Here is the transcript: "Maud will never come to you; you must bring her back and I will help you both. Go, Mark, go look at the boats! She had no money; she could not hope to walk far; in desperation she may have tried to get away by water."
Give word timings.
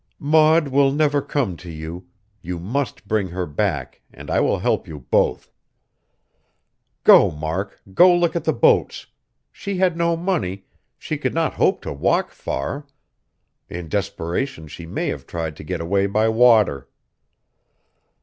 "Maud 0.17 0.69
will 0.69 0.91
never 0.91 1.21
come 1.21 1.55
to 1.57 1.69
you; 1.69 2.07
you 2.41 2.57
must 2.57 3.07
bring 3.07 3.27
her 3.27 3.45
back 3.45 4.01
and 4.11 4.31
I 4.31 4.39
will 4.39 4.57
help 4.57 4.87
you 4.87 5.01
both. 5.01 5.51
Go, 7.03 7.29
Mark, 7.29 7.79
go 7.93 8.11
look 8.11 8.35
at 8.35 8.43
the 8.43 8.51
boats! 8.51 9.05
She 9.51 9.77
had 9.77 9.95
no 9.95 10.17
money; 10.17 10.65
she 10.97 11.19
could 11.19 11.35
not 11.35 11.53
hope 11.53 11.83
to 11.83 11.93
walk 11.93 12.31
far; 12.31 12.87
in 13.69 13.89
desperation 13.89 14.67
she 14.67 14.87
may 14.87 15.09
have 15.09 15.27
tried 15.27 15.55
to 15.57 15.63
get 15.63 15.81
away 15.81 16.07
by 16.07 16.29
water." 16.29 16.89